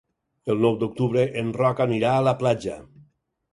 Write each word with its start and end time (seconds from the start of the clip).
El 0.53 0.63
nou 0.65 0.77
d'octubre 0.83 1.27
en 1.43 1.53
Roc 1.59 1.83
anirà 1.87 2.17
a 2.17 2.25
la 2.31 2.35
platja. 2.43 2.83